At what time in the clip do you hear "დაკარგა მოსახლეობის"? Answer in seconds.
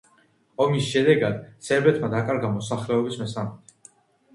2.17-3.25